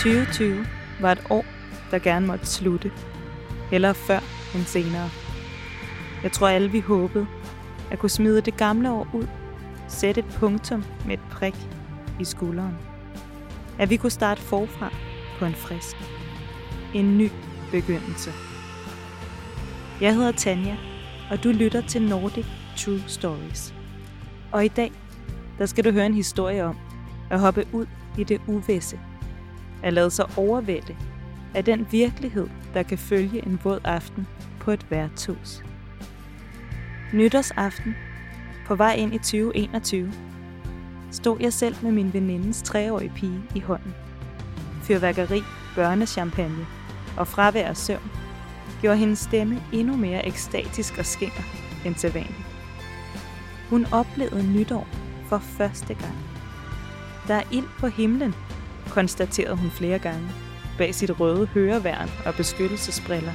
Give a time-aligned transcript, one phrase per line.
[0.00, 0.66] 2020
[1.00, 1.44] var et år,
[1.90, 2.92] der gerne måtte slutte.
[3.70, 4.18] Hellere før
[4.54, 5.10] end senere.
[6.22, 7.26] Jeg tror alle vi håbede
[7.90, 9.26] at kunne smide det gamle år ud,
[9.88, 11.54] sætte et punktum med et prik
[12.20, 12.74] i skulderen.
[13.78, 14.92] At vi kunne starte forfra
[15.38, 15.96] på en frisk.
[16.94, 17.30] En ny
[17.70, 18.30] begyndelse.
[20.00, 20.76] Jeg hedder Tanja,
[21.30, 22.46] og du lytter til Nordic
[22.76, 23.74] True Stories.
[24.52, 24.92] Og i dag,
[25.58, 26.76] der skal du høre en historie om
[27.30, 27.86] at hoppe ud
[28.18, 28.98] i det uvisse.
[29.82, 30.96] At lade sig overvælde
[31.54, 34.26] af den virkelighed, der kan følge en våd aften
[34.60, 35.62] på et værtshus.
[37.12, 37.96] Nytårsaften,
[38.66, 40.12] på vej ind i 2021,
[41.10, 43.94] stod jeg selv med min venindes treårige pige i hånden.
[44.82, 45.42] Fyrværkeri,
[45.74, 46.66] børnechampagne
[47.16, 48.10] og fravær af søvn
[48.80, 51.42] gjorde hendes stemme endnu mere ekstatisk og skinger
[51.84, 52.46] end til vanligt.
[53.70, 54.88] Hun oplevede nytår
[55.28, 56.14] for første gang.
[57.28, 58.34] Der er ild på himlen,
[58.90, 60.28] konstaterede hun flere gange,
[60.78, 63.32] bag sit røde høreværn og beskyttelsesbriller,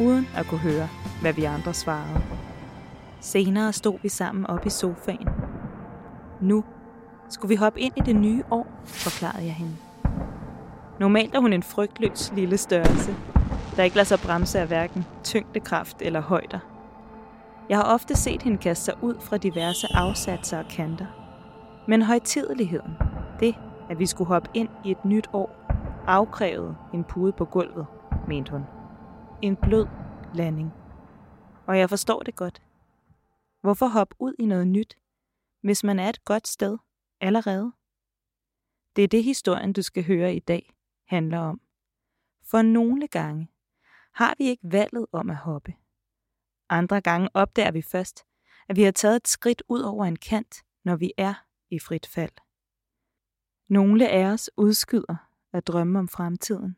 [0.00, 0.88] uden at kunne høre,
[1.20, 2.22] hvad vi andre svarede.
[3.20, 5.28] Senere stod vi sammen op i sofaen.
[6.40, 6.64] Nu
[7.28, 9.76] skulle vi hoppe ind i det nye år, forklarede jeg hende.
[11.00, 13.14] Normalt er hun en frygtløs lille størrelse,
[13.76, 16.58] der ikke lader sig bremse af hverken tyngdekraft eller højder.
[17.68, 21.06] Jeg har ofte set hende kaste sig ud fra diverse afsatser og kanter.
[21.88, 22.92] Men højtideligheden,
[23.40, 23.54] det
[23.92, 25.64] at vi skulle hoppe ind i et nyt år,
[26.06, 27.86] afkrævede en pude på gulvet,
[28.28, 28.62] mente hun.
[29.42, 29.86] En blød
[30.34, 30.72] landing.
[31.66, 32.62] Og jeg forstår det godt.
[33.60, 34.98] Hvorfor hoppe ud i noget nyt,
[35.62, 36.78] hvis man er et godt sted
[37.20, 37.72] allerede?
[38.96, 40.74] Det er det historien, du skal høre i dag,
[41.08, 41.60] handler om.
[42.50, 43.48] For nogle gange
[44.14, 45.74] har vi ikke valget om at hoppe.
[46.68, 48.24] Andre gange opdager vi først,
[48.68, 51.34] at vi har taget et skridt ud over en kant, når vi er
[51.70, 52.32] i frit fald.
[53.68, 55.16] Nogle af os udskyder
[55.52, 56.76] at drømme om fremtiden,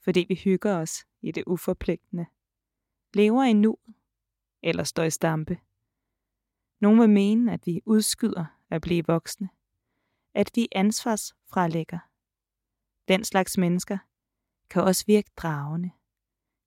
[0.00, 2.26] fordi vi hygger os i det uforpligtende,
[3.14, 3.78] lever i nu
[4.62, 5.58] eller står i stampe.
[6.80, 9.48] Nogle vil mene, at vi udskyder at blive voksne,
[10.34, 11.98] at vi ansvarsfralægger.
[13.08, 13.98] Den slags mennesker
[14.70, 15.90] kan også virke dragende.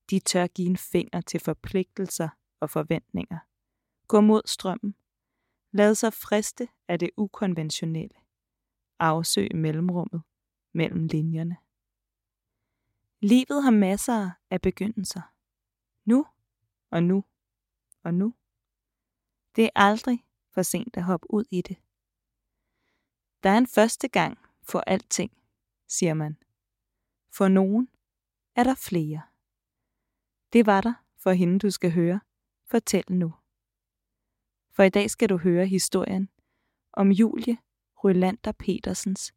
[0.09, 2.29] De tør give en finger til forpligtelser
[2.59, 3.39] og forventninger.
[4.07, 4.95] Gå mod strømmen.
[5.71, 8.15] Lad sig friste af det ukonventionelle.
[8.99, 10.21] Afsøg mellemrummet
[10.73, 11.57] mellem linjerne.
[13.19, 15.21] Livet har masser af begyndelser.
[16.05, 16.25] Nu
[16.89, 17.23] og nu
[18.03, 18.33] og nu.
[19.55, 21.77] Det er aldrig for sent at hoppe ud i det.
[23.43, 25.31] Der er en første gang for alting,
[25.87, 26.37] siger man.
[27.29, 27.89] For nogen
[28.55, 29.21] er der flere.
[30.53, 32.19] Det var der for hende, du skal høre.
[32.65, 33.33] Fortæl nu.
[34.71, 36.29] For i dag skal du høre historien
[36.93, 37.57] om Julie
[38.03, 39.33] Rylander Petersens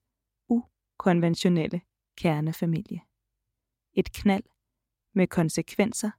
[0.49, 1.81] ukonventionelle
[2.17, 3.01] kernefamilie.
[3.93, 4.45] Et knald
[5.15, 6.11] med konsekvenser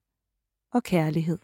[0.73, 1.37] og kærlighed.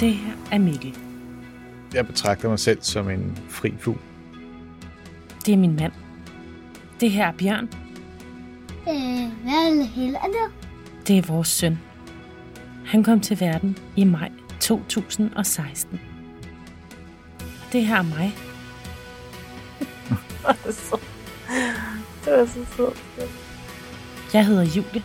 [0.00, 0.98] Det her er Mikkel.
[1.94, 3.98] Jeg betragter mig selv som en fri fugl.
[5.46, 5.92] Det er min mand.
[7.00, 7.64] Det her er Bjørn.
[8.88, 10.52] Øh, hvad hedder du?
[11.06, 11.78] Det er vores søn.
[12.86, 16.00] Han kom til verden i maj 2016.
[17.72, 18.36] Det her er mig.
[22.24, 23.02] Det var så sødt.
[24.34, 25.02] Jeg hedder Julie.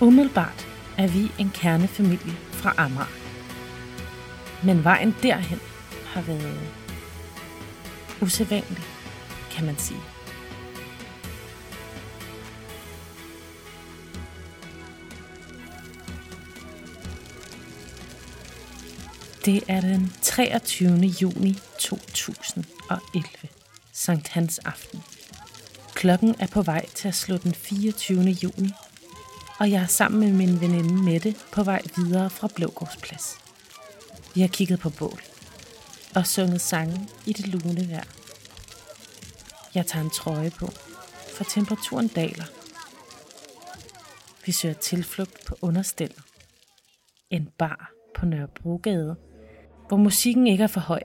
[0.00, 0.66] Umiddelbart
[0.98, 3.06] er vi en kernefamilie fra Amager.
[4.64, 5.60] Men vejen derhen
[6.06, 6.60] har været
[8.20, 8.82] usædvanlig,
[9.50, 10.00] kan man sige.
[19.44, 20.88] Det er den 23.
[21.22, 22.66] juni 2011,
[23.92, 25.02] Sankt Hans aften.
[25.94, 28.22] Klokken er på vej til at slå den 24.
[28.22, 28.70] juni,
[29.58, 33.38] og jeg er sammen med min veninde Mette på vej videre fra Blågårdsplads.
[34.34, 35.20] Vi har kigget på bål
[36.14, 38.06] og sunget sange i det lune vejr.
[39.74, 40.66] Jeg tager en trøje på,
[41.36, 42.46] for temperaturen daler.
[44.46, 46.22] Vi søger tilflugt på understillet.
[47.30, 49.16] En bar på Nørrebrogade,
[49.92, 51.02] hvor musikken ikke er for høj,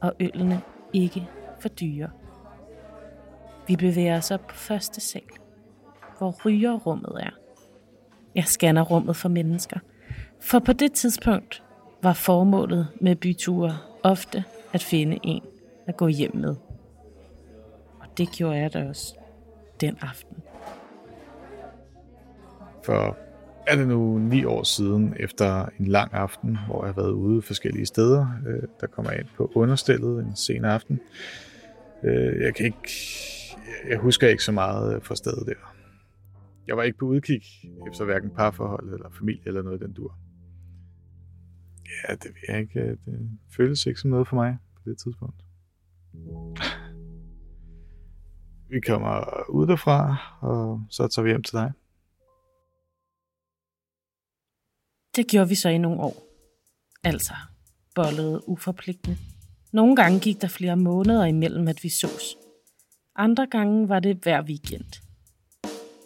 [0.00, 0.60] og øllene
[0.92, 1.28] ikke
[1.60, 2.10] for dyre.
[3.66, 5.22] Vi bevæger os op på første sal,
[6.18, 7.30] hvor rygerrummet er.
[8.34, 9.78] Jeg scanner rummet for mennesker,
[10.40, 11.62] for på det tidspunkt
[12.02, 15.42] var formålet med byture ofte at finde en
[15.86, 16.56] at gå hjem med.
[18.00, 19.14] Og det gjorde jeg da også
[19.80, 20.36] den aften.
[22.84, 23.16] For
[23.72, 27.42] er det nu ni år siden, efter en lang aften, hvor jeg har været ude
[27.42, 28.26] forskellige steder.
[28.46, 31.00] Øh, der kommer jeg ind på understillet en sen aften.
[32.04, 32.90] Øh, jeg kan ikke,
[33.88, 35.74] jeg husker ikke så meget øh, fra stedet der.
[36.66, 37.42] Jeg var ikke på udkig
[37.88, 40.18] efter hverken parforhold eller familie eller noget den dur.
[42.08, 42.80] Ja, det ved jeg ikke.
[42.80, 45.42] Øh, det føles ikke som noget for mig på det tidspunkt.
[48.70, 51.72] Vi kommer ud derfra, og så tager vi hjem til dig.
[55.16, 56.28] Det gjorde vi så i nogle år.
[57.04, 57.32] Altså,
[57.94, 59.16] bollede uforpligtende.
[59.72, 62.36] Nogle gange gik der flere måneder imellem, at vi sås.
[63.16, 65.02] Andre gange var det hver weekend.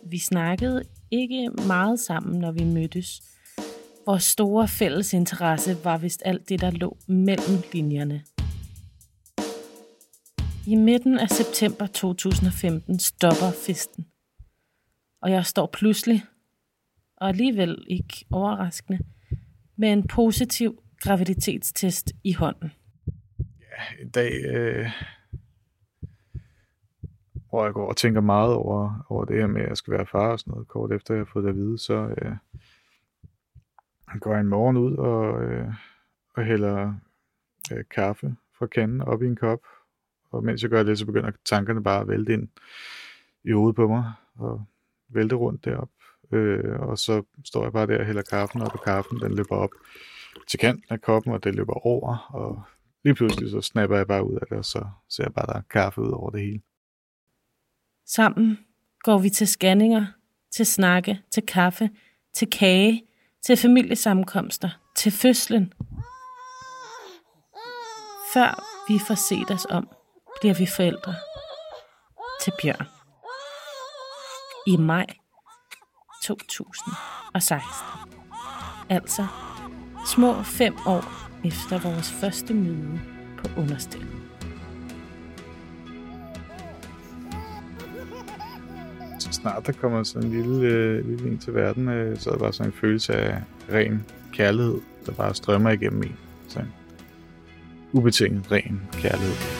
[0.06, 3.22] Vi snakkede ikke meget sammen, når vi mødtes.
[4.06, 8.24] Vores store fælles interesse var vist alt det, der lå mellem linjerne.
[10.66, 14.06] I midten af september 2015 stopper festen.
[15.22, 16.24] Og jeg står pludselig,
[17.16, 18.98] og alligevel ikke overraskende,
[19.76, 22.72] med en positiv graviditetstest i hånden.
[23.38, 24.90] Ja, i dag, øh,
[27.50, 30.06] hvor jeg går og tænker meget over, over det her med, at jeg skal være
[30.06, 32.32] far og sådan noget, kort efter jeg har fået det at vide, så øh,
[34.20, 35.68] går jeg en morgen ud og, øh,
[36.34, 36.94] og hælder
[37.72, 39.60] øh, kaffe fra kanden op i en kop,
[40.30, 42.48] og mens jeg gør det, så begynder tankerne bare at vælte ind
[43.44, 44.64] i hovedet på mig, og
[45.08, 45.90] vælte rundt derop.
[46.32, 49.56] Øh, og så står jeg bare der og hælder kaffen op, og kaffen den løber
[49.56, 49.70] op
[50.48, 52.62] til kanten af koppen, og det løber over, og
[53.04, 55.54] lige pludselig så snapper jeg bare ud af det, og så ser jeg bare, der
[55.54, 56.60] er kaffe ud over det hele.
[58.06, 58.58] Sammen
[59.00, 60.06] går vi til scanninger,
[60.52, 61.90] til snakke, til kaffe,
[62.34, 63.02] til kage,
[63.46, 65.72] til familiesammenkomster, til fødslen.
[68.34, 69.88] Før vi får set os om,
[70.40, 71.14] bliver vi forældre
[72.42, 72.86] til Bjørn.
[74.66, 75.06] I maj
[76.26, 77.86] 2016.
[78.88, 79.26] Altså
[80.06, 81.04] små fem år
[81.44, 83.00] efter vores første møde
[83.38, 84.08] på understillet.
[89.18, 92.34] Så snart der kommer sådan en lille, øh, lille en til verden, øh, så er
[92.34, 93.42] der bare sådan en følelse af
[93.72, 96.16] ren kærlighed, der bare strømmer igennem en.
[96.48, 96.72] Sådan
[97.92, 99.55] ubetinget ren kærlighed.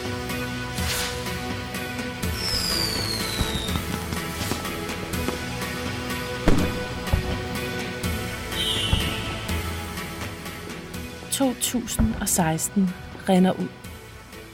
[11.37, 12.89] 2016
[13.29, 13.69] rinder ud,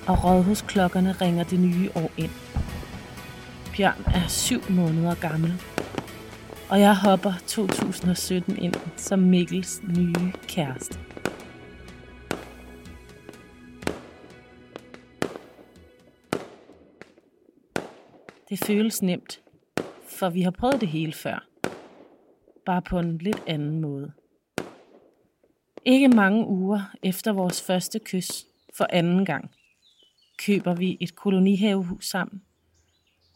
[0.07, 2.31] og rådhusklokkerne ringer det nye år ind.
[3.77, 5.53] Bjørn er syv måneder gammel,
[6.71, 10.99] og jeg hopper 2017 ind som Mikkels nye kæreste.
[18.49, 19.41] Det føles nemt,
[20.09, 21.47] for vi har prøvet det hele før.
[22.67, 24.13] Bare på en lidt anden måde.
[25.85, 28.47] Ikke mange uger efter vores første kys
[28.77, 29.51] for anden gang,
[30.47, 32.43] køber vi et kolonihavehus sammen,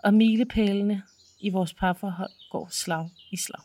[0.04, 1.02] og milepælene
[1.40, 3.60] i vores parforhold går slag i slag.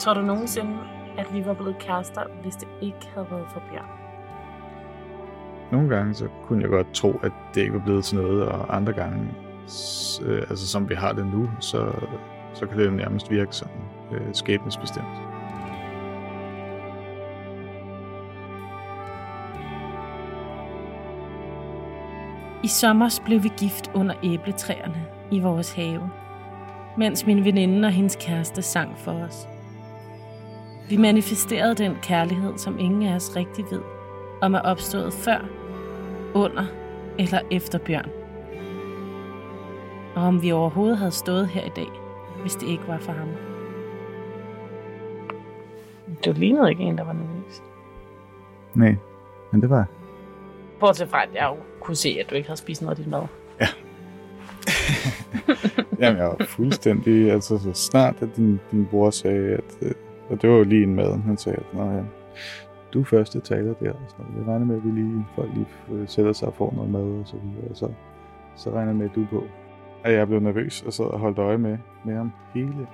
[0.00, 3.90] Tror du nogensinde, at vi var blevet kærester, hvis det ikke havde været for Bjørn.
[5.72, 8.76] Nogle gange så kunne jeg godt tro, at det ikke var blevet til noget, og
[8.76, 9.28] andre gange,
[10.22, 11.92] øh, altså som vi har det nu, så,
[12.54, 15.06] så kan det nærmest virke sådan øh, skæbnesbestemt.
[22.64, 26.10] I sommer blev vi gift under æbletræerne i vores have,
[26.98, 29.48] mens min veninde og hendes kæreste sang for os.
[30.90, 33.80] Vi manifesterede den kærlighed, som ingen af os rigtig ved,
[34.40, 35.48] om er opstået før,
[36.34, 36.64] under
[37.18, 38.10] eller efter Bjørn.
[40.14, 41.88] Og om vi overhovedet havde stået her i dag,
[42.40, 43.28] hvis det ikke var for ham.
[46.24, 47.62] Du lignede ikke en, der var nervøs.
[48.74, 48.96] Nej,
[49.52, 49.86] men det var
[50.80, 53.10] Bortset fra, at jeg jo kunne se, at du ikke havde spist noget af dit
[53.10, 53.22] mad.
[53.60, 53.66] Ja.
[56.00, 57.32] Jamen, jeg var fuldstændig...
[57.32, 59.92] Altså, så snart at din, din bror sagde, at øh,
[60.30, 62.02] og det var jo lige en maden, han sagde, at ja,
[62.92, 63.92] du er første taler der.
[64.08, 66.90] Så jeg regner med, at vi lige, folk lige øh, sætter sig og får noget
[66.90, 67.70] mad og så videre.
[67.70, 67.88] Og så,
[68.56, 69.44] så regner jeg med, at du er på.
[70.04, 72.86] Og jeg blev nervøs og så og holdt øje med, med ham hele,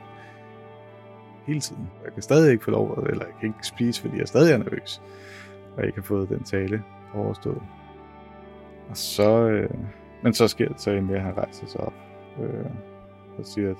[1.46, 1.88] hele tiden.
[2.04, 4.58] Jeg kan stadig ikke få lov, eller jeg kan ikke spise, fordi jeg stadig er
[4.58, 5.02] nervøs.
[5.74, 6.82] Og jeg ikke har fået den tale
[7.14, 7.62] overstået.
[8.90, 9.70] Og så, øh,
[10.22, 11.94] men så sker det så egentlig, at han rejser sig op
[12.42, 12.70] øh,
[13.38, 13.76] og siger, at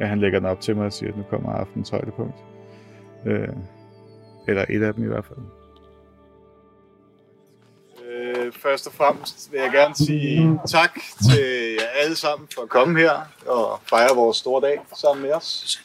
[0.00, 2.44] ja, han lægger den op til mig og siger, at nu kommer aftens højdepunkt.
[3.26, 3.48] Øh,
[4.48, 5.38] eller et af dem i hvert fald.
[8.06, 10.98] Øh, først og fremmest vil jeg gerne sige tak
[11.30, 13.12] til jer alle sammen for at komme her
[13.46, 15.78] og fejre vores store dag sammen med os.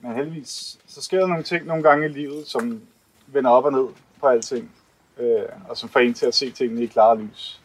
[0.00, 2.80] Men heldigvis, så sker der nogle ting nogle gange i livet, som
[3.26, 3.88] vender op og ned
[4.20, 4.70] på alting,
[5.18, 7.60] øh, og som får en til at se tingene i klare lys.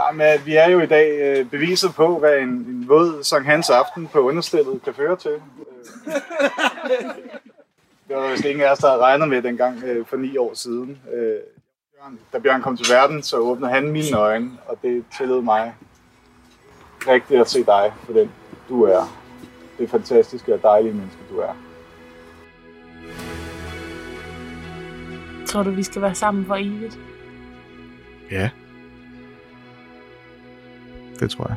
[0.00, 3.70] Jamen, vi er jo i dag øh, beviset på, hvad en, en våd Sankt Hans
[3.70, 5.30] aften på understillet kan føre til.
[6.06, 6.12] Øh,
[8.08, 10.54] det var vist ingen af os, der havde regnet med dengang øh, for ni år
[10.54, 10.98] siden.
[11.14, 11.34] Øh,
[11.94, 15.74] Bjørn- da Bjørn kom til verden, så åbnede han mine øjne, og det tillod mig
[17.06, 18.30] rigtigt at se dig for den
[18.68, 19.18] du er.
[19.78, 21.54] Det fantastiske og dejlige menneske, du er.
[25.46, 26.98] Tror du, vi skal være sammen for evigt?
[28.30, 28.50] Ja.
[31.20, 31.56] Det tror jeg.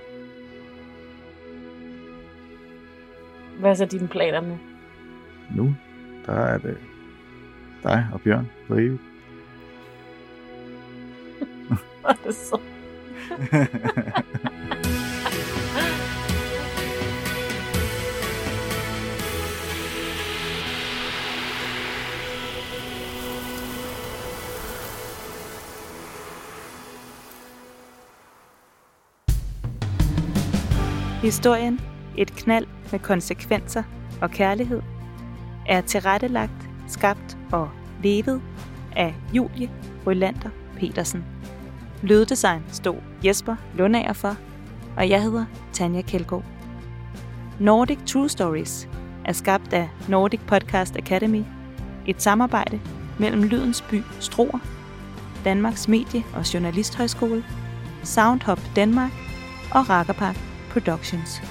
[3.60, 4.58] Hvad er så dine planer nu?
[5.56, 5.76] Nu,
[6.26, 6.78] der er det
[7.84, 9.02] dig og Bjørn for evigt.
[12.02, 12.60] Hvor er det så?
[31.22, 31.80] Historien,
[32.18, 33.84] et knald med konsekvenser
[34.22, 34.82] og kærlighed,
[35.68, 37.70] er tilrettelagt, skabt og
[38.04, 38.42] levet
[38.96, 39.70] af Julie
[40.08, 41.26] Rylander Petersen.
[42.04, 44.38] Lyddesign stod Jesper Lundager for,
[44.98, 46.44] og jeg hedder Tanja Kjeldgaard.
[47.60, 48.90] Nordic True Stories
[49.26, 51.44] er skabt af Nordic Podcast Academy,
[52.06, 52.80] et samarbejde
[53.20, 54.60] mellem Lydens By Struer,
[55.46, 57.44] Danmarks Medie- og Journalisthøjskole,
[58.04, 59.12] Soundhop Danmark
[59.72, 60.38] og Rakkerpark
[60.70, 61.42] Productions.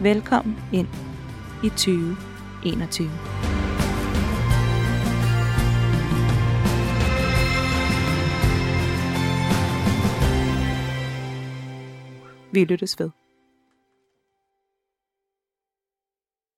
[0.00, 1.05] Velkommen ind
[1.62, 3.10] i 2021.
[12.52, 13.25] Vi lyttes ved.